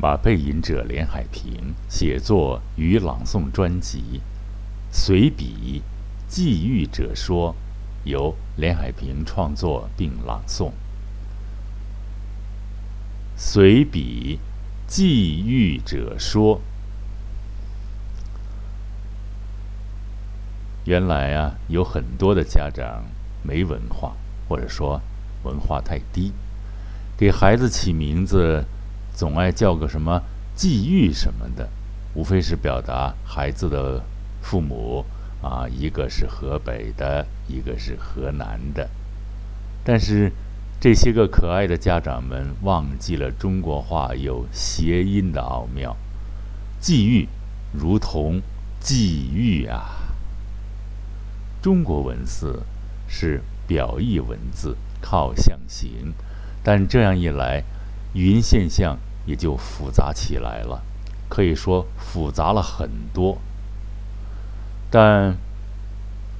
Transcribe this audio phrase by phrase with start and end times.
[0.00, 3.98] 马背影者连海平写作与朗诵专辑
[4.92, 5.82] 《随笔
[6.28, 7.52] 寄寓者说》，
[8.08, 10.66] 由连海平创作并朗诵。
[13.36, 14.38] 《随笔
[14.86, 16.58] 寄寓者说》，
[20.84, 23.02] 原来啊，有很多的家长
[23.42, 24.12] 没文化，
[24.48, 25.00] 或者说
[25.42, 26.32] 文化太低，
[27.16, 28.64] 给孩子起名字。
[29.18, 30.22] 总爱叫个什么
[30.54, 31.68] 际遇什么的，
[32.14, 34.00] 无非是表达孩子的
[34.40, 35.04] 父母
[35.42, 38.88] 啊，一个是河北的，一个是河南的。
[39.82, 40.30] 但是
[40.80, 45.96] 这些个可爱的家长们忘记了中国话有谐音的奥妙，
[46.80, 47.26] 际遇
[47.72, 48.40] 如同
[48.78, 50.14] 际遇啊。
[51.60, 52.62] 中国文字
[53.08, 56.14] 是表意文字，靠象形，
[56.62, 57.64] 但这样一来，
[58.14, 58.96] 语音现象。
[59.28, 60.82] 也就复杂起来了，
[61.28, 63.36] 可以说复杂了很多。
[64.90, 65.36] 但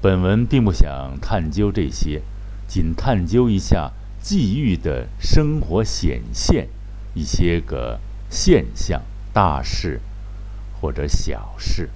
[0.00, 2.22] 本文并不想探究这些，
[2.66, 6.68] 仅探究一下际遇的生活显现，
[7.14, 9.00] 一些个现象、
[9.32, 10.00] 大事
[10.80, 11.88] 或者小事。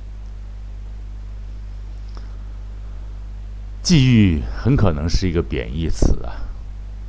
[3.83, 6.47] 际遇很可能是一个贬义词啊，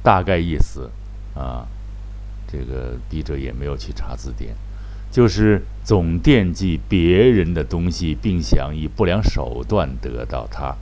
[0.02, 0.90] 大概意思
[1.36, 1.68] 啊。
[2.48, 4.56] 这个笔者也没有去查字典，
[5.12, 10.76] 就是总惦记别人的东西，并想以不良手段得到它。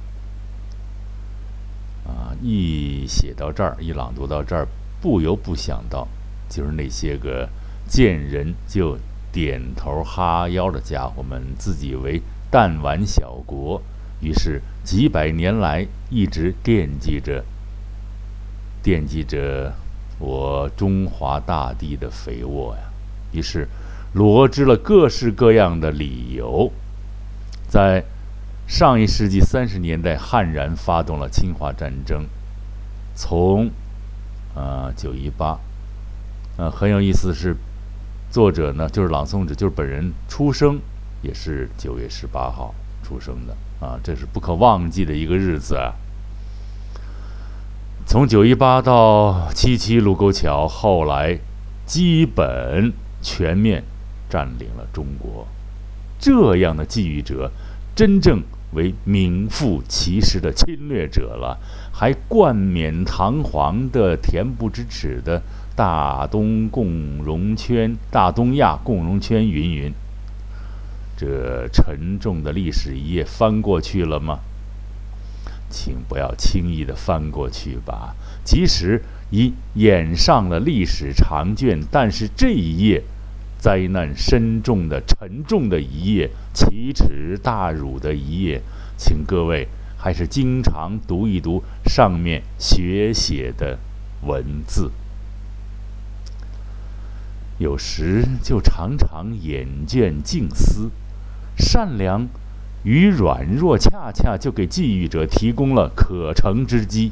[2.05, 4.67] 啊，一写到这儿，一朗读到这儿，
[5.01, 6.07] 不由不想到，
[6.47, 7.49] 就是那些个
[7.87, 8.97] 见人就
[9.31, 12.21] 点头哈腰的家伙们，自己为
[12.51, 13.81] 弹丸小国，
[14.21, 17.43] 于是几百年来一直惦记着，
[18.83, 19.73] 惦记着。
[20.17, 22.83] 我中华大地的肥沃呀，
[23.33, 23.67] 于是
[24.13, 26.71] 罗织了各式各样的理由，
[27.67, 28.03] 在
[28.67, 32.25] 上一世纪三十年代悍然发动了侵华战争。
[33.13, 33.69] 从
[34.55, 35.59] 啊九一八，
[36.57, 37.55] 呃很有意思是，
[38.31, 40.79] 作者呢就是朗诵者就是本人出生
[41.21, 42.73] 也是九月十八号
[43.03, 43.55] 出生的
[43.85, 45.93] 啊，这是不可忘记的一个日子啊。
[48.15, 51.37] 从九一八到七七卢沟桥，后来
[51.85, 53.83] 基本全面
[54.29, 55.45] 占领了中国。
[56.17, 57.51] 这样的觊觎者，
[57.93, 61.59] 真正为名副其实的侵略者了，
[61.91, 65.41] 还冠冕堂皇的恬不知耻的
[65.75, 69.93] 大东共荣圈、大东亚共荣圈云云。
[71.17, 74.39] 这沉重的历史一页翻过去了吗？
[75.75, 78.15] 请不要轻易的翻过去吧。
[78.45, 83.03] 即使已掩上了历史长卷，但是这一页，
[83.59, 88.61] 灾难深重的、沉重的一页，奇耻大辱的一页，
[88.95, 93.77] 请各位还是经常读一读上面学写的
[94.23, 94.91] 文字。
[97.57, 100.89] 有时就常常眼倦静思，
[101.57, 102.27] 善良。
[102.85, 107.11] 与软弱，恰恰就给觊觎者提供了可乘之机。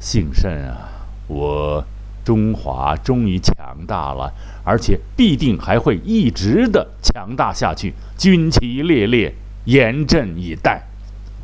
[0.00, 0.90] 幸甚啊，
[1.28, 1.84] 我
[2.24, 3.56] 中华终于强
[3.86, 4.32] 大了，
[4.64, 7.94] 而且必定还会一直的强大下去。
[8.18, 9.32] 军旗猎猎，
[9.66, 10.82] 严阵以待。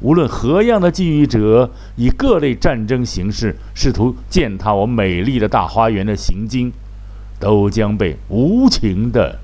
[0.00, 6.72] 无论何样的觊觎者，以各类战争形式试图践踏我美丽的大花园的行径，
[7.38, 9.38] 都将被无情的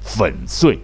[0.00, 0.78] 粉碎。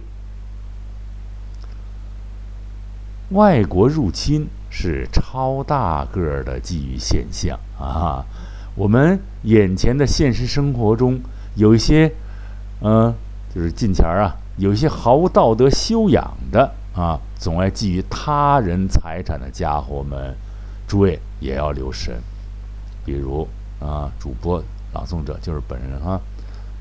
[3.31, 8.23] 外国入侵是超大个儿的基于现象啊！
[8.73, 11.19] 我们眼前的现实生活中，
[11.55, 12.09] 有一些，
[12.81, 13.13] 嗯，
[13.53, 20.33] 就是近前儿啊，有一些毫无道德修养的啊，总爱觊觎他人财产的家伙们，
[20.87, 22.15] 诸位也要留神。
[23.03, 23.45] 比如
[23.81, 24.63] 啊，主播
[24.93, 26.21] 朗诵者就是本人哈，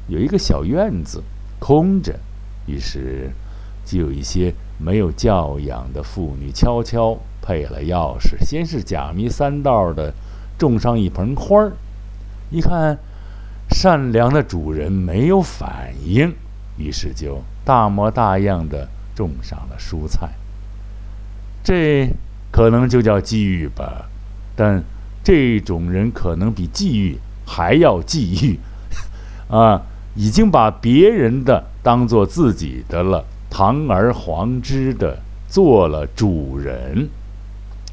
[0.07, 1.21] 有一个小院子
[1.59, 2.15] 空着，
[2.67, 3.33] 于是
[3.85, 4.55] 就有一些。
[4.79, 10.13] 没有教养的妇女悄悄配了钥匙，先是假迷三道的
[10.59, 11.73] 种上一盆花儿，
[12.51, 12.99] 一看
[13.71, 16.35] 善良的主人没有反应，
[16.77, 20.31] 于是就大模大样的种上了蔬菜。
[21.65, 22.09] 这
[22.53, 24.07] 可能就叫机遇吧，
[24.55, 24.83] 但
[25.25, 28.59] 这种人可能比际遇还要际遇，
[29.49, 29.83] 啊，
[30.15, 33.25] 已经把别人的当做自己的了。
[33.57, 35.19] 堂而皇之的
[35.49, 37.09] 做了主人，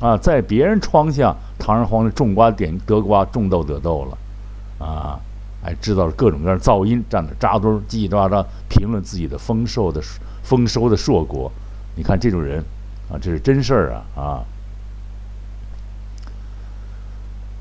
[0.01, 5.17] 啊，在别人窗下堂而皇的种瓜点得瓜，种豆得豆了，啊，
[5.63, 10.01] 哎，制造了各种各样的噪音，站着扎堆叽叽喳喳评论自己的丰收的
[10.43, 11.49] 丰收的硕果。
[11.95, 12.61] 你看这种人
[13.09, 14.43] 啊，这是真事儿啊啊！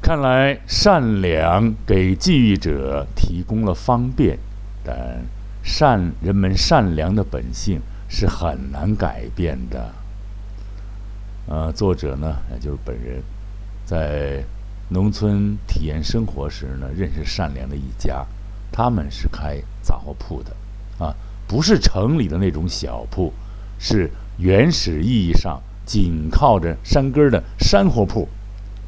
[0.00, 4.36] 看来善良给觊觎者提供了方便，
[4.82, 5.22] 但
[5.62, 7.80] 善人们善良的本性
[8.12, 9.90] 是很难改变的。
[11.46, 13.22] 呃，作者呢，也就是本人，
[13.86, 14.44] 在
[14.90, 18.26] 农村体验生活时呢，认识善良的一家，
[18.70, 20.54] 他们是开杂货铺的，
[21.02, 21.14] 啊，
[21.48, 23.32] 不是城里的那种小铺，
[23.78, 28.28] 是原始意义上紧靠着山根的山货铺，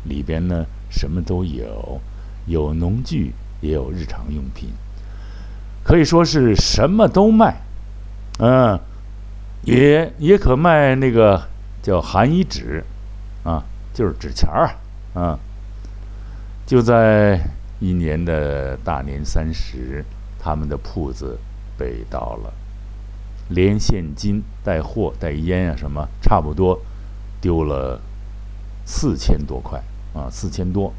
[0.05, 0.67] 里边呢。
[0.97, 2.01] 什么都有，
[2.47, 4.69] 有农具，也有日常用品，
[5.83, 7.57] 可以说是什么都卖。
[8.39, 8.79] 嗯，
[9.65, 11.43] 也也可卖那个
[11.83, 12.85] 叫寒衣纸，
[13.43, 13.63] 啊，
[13.93, 14.71] 就是纸钱儿
[15.15, 15.39] 啊。
[16.67, 17.41] 就在
[17.81, 20.05] 一年的大年三十，
[20.39, 21.39] 他们的铺子
[21.77, 22.53] 被盗了，
[23.49, 26.81] 连现金带货带烟啊什么，差不多
[27.41, 28.01] 丢了
[28.85, 29.83] 四千多块。
[30.15, 30.95] 啊，四千多，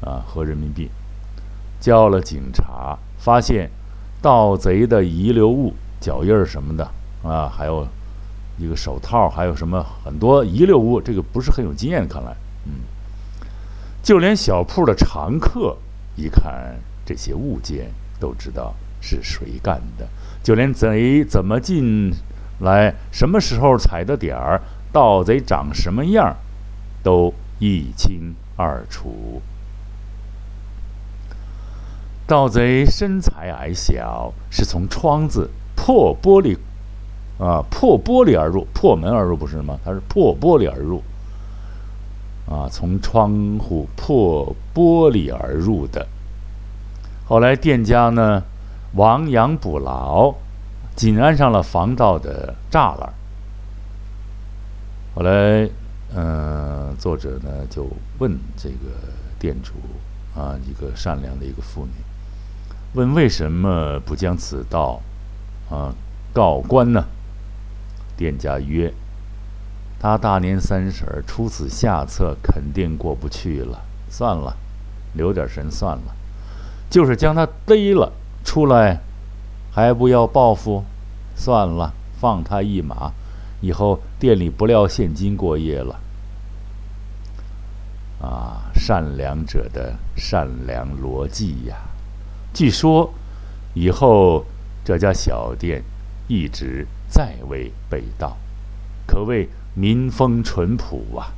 [0.00, 0.90] 啊，合人民币，
[1.78, 3.70] 交了警察，发现
[4.20, 6.90] 盗贼的遗留物，脚印儿什么的，
[7.24, 7.88] 啊，还有
[8.58, 12.36] 一个手套，还有什么很多遗留物，这个不是很有经验，看来，
[12.66, 12.72] 嗯，
[14.02, 15.76] 就连小铺的常客
[16.14, 17.90] 一看这些物件，
[18.20, 20.06] 都知道是谁干的，
[20.42, 22.12] 就连贼怎么进
[22.60, 24.60] 来，什么时候踩的点儿，
[24.92, 26.36] 盗贼长什么样，
[27.02, 27.34] 都。
[27.60, 29.40] 一清二楚。
[32.26, 36.58] 盗贼身材矮小，是从窗子破玻璃，
[37.38, 39.78] 啊，破玻璃而入，破门而入不是吗？
[39.84, 41.02] 他是破玻璃而入，
[42.48, 46.06] 啊，从窗户破玻璃而入的。
[47.26, 48.42] 后来店家呢，
[48.94, 50.34] 亡羊补牢，
[50.94, 53.12] 紧安上了防盗的栅栏。
[55.14, 55.68] 后来。
[56.16, 57.88] 嗯，作者呢就
[58.20, 58.76] 问这个
[59.36, 59.72] 店主
[60.38, 61.90] 啊，一个善良的一个妇女，
[62.92, 65.00] 问为什么不将此道
[65.68, 65.92] 啊
[66.32, 67.04] 告官呢？
[68.16, 68.92] 店家曰
[70.00, 73.82] ：“他大年三十出此下策，肯定过不去了。
[74.08, 74.56] 算了，
[75.14, 76.14] 留点神算了。
[76.90, 78.12] 就是将他逮了
[78.44, 79.00] 出来，
[79.72, 80.84] 还不要报复？
[81.34, 83.12] 算了，放他一马，
[83.60, 86.00] 以后店里不撂现金过夜了。”
[88.22, 91.76] 啊，善良者的善良逻辑呀！
[92.54, 93.12] 据说
[93.74, 94.46] 以后
[94.82, 95.82] 这家小店
[96.26, 98.36] 一直再未被盗，
[99.06, 101.30] 可谓民风淳朴啊。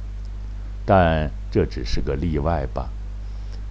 [0.86, 2.88] 但这只是个例外吧？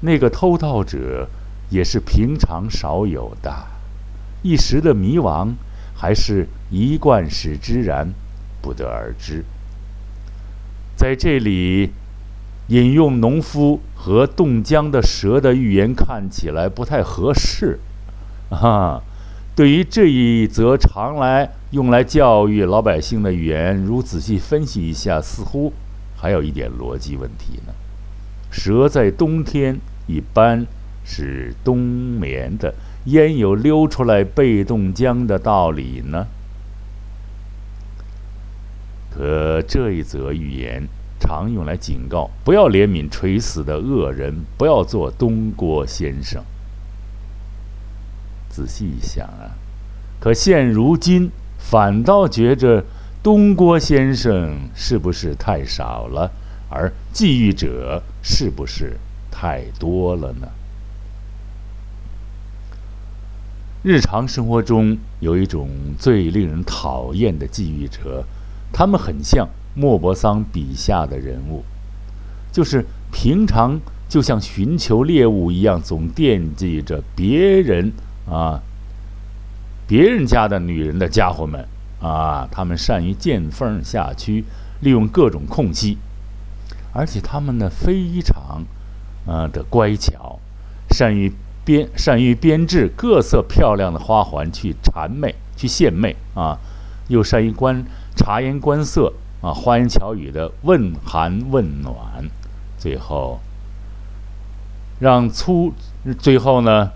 [0.02, 1.28] 那个偷盗者
[1.72, 3.66] 也是平常少有的，
[4.44, 5.56] 一时的迷惘，
[5.96, 8.14] 还是一贯使之然，
[8.62, 9.44] 不得而知。
[10.96, 11.92] 在这里。
[12.70, 17.80] 引用农夫和冻僵的蛇的寓言看起来不太合适，
[18.50, 19.04] 啊，
[19.56, 25.74] 对于这一则常来用来教育老百姓的语言，如仔细分析一下，似乎
[26.16, 27.74] 还有一点逻辑问题呢。
[28.50, 29.78] 蛇在冬天
[30.08, 30.66] 一般
[31.04, 32.74] 是冬眠的，
[33.08, 36.28] 焉有溜出来被冻僵的道理呢？
[39.14, 40.88] 可这一则寓言。
[41.18, 46.44] 常用来警告，不要怜悯垂死的恶人，不要做东郭先生。
[48.48, 49.58] 仔细一想啊，
[50.20, 51.32] 可现如今
[51.70, 52.84] 反倒觉着
[53.24, 56.32] 东郭先生是不是太少了，
[56.70, 58.98] 而觊觎者是不是
[59.32, 60.48] 太多了呢？
[63.82, 65.68] 日常生活中有一种
[65.98, 68.24] 最令人讨厌的觊觎者，
[68.72, 69.48] 他们很像。
[69.78, 71.66] 莫泊桑笔下的人物，
[72.50, 77.92] 就是平常就像寻求猎物一样，总惦记着别人
[78.26, 78.62] 啊，
[79.88, 81.68] 别人家的女人的家伙们
[82.02, 84.44] 啊，他们善于见缝下蛆，
[84.82, 85.98] 利用各种空隙，
[86.94, 88.64] 而且他们呢非常
[89.26, 90.40] 啊的乖巧，
[90.90, 91.32] 善于
[91.64, 96.58] 编善于编制各色漂亮的花环去谄媚去献媚啊，
[97.08, 97.84] 又善于观
[98.16, 99.14] 察言观色。
[99.42, 101.96] 啊，花言巧语的问寒问暖，
[102.80, 103.40] 最后
[104.98, 105.72] 让粗
[106.18, 106.90] 最后呢，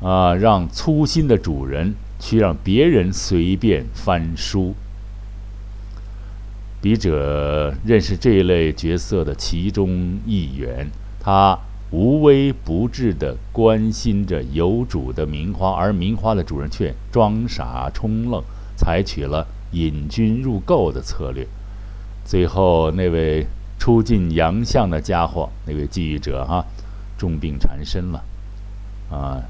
[0.00, 4.74] 啊，让粗心的主人去让别人随便翻书。
[6.80, 10.86] 笔者认识这一类角色的其中一员，
[11.18, 11.58] 他
[11.90, 18.42] 无微不至地关心着有主的名花，而名花的主人却装傻充愣，
[18.76, 21.46] 采取了引君入垢的策略。
[22.24, 23.46] 最后，那位
[23.78, 26.64] 出尽洋相的家伙，那位记者哈，
[27.18, 28.24] 重病缠身了。
[29.10, 29.42] 啊，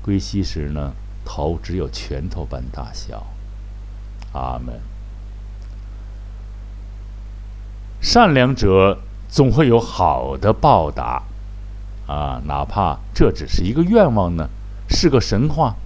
[0.00, 0.92] 归西时呢，
[1.28, 3.26] 头只有拳头般大小。
[4.32, 4.80] 阿门。
[8.00, 11.22] 善良者总会有好的报答。
[12.06, 14.48] 啊，哪怕这只是一个愿望呢，
[14.88, 15.76] 是个神话，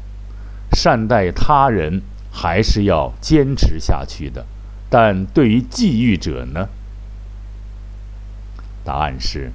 [0.70, 4.46] 善待他人还是要坚持下去的。
[4.88, 6.68] 但对于觊觎者呢？
[8.84, 9.50] 答案是，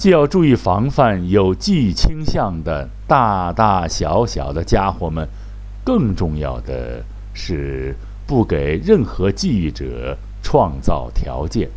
[0.00, 5.28] 既要注意防范有记忆倾向的大大小小的家伙们，
[5.84, 7.04] 更重要的
[7.34, 7.94] 是
[8.26, 11.68] 不给任何记忆者创造条件。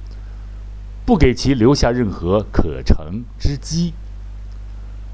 [1.05, 3.91] 不给其留下任何可乘之机，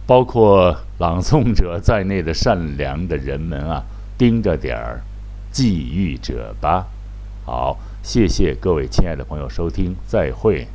[0.05, 3.83] 包括朗诵者在内的善良的人们啊，
[4.19, 5.01] 盯着点儿
[5.51, 6.85] 觊觎者吧。
[7.43, 10.67] 好，谢谢各位亲爱的朋友收听，再会。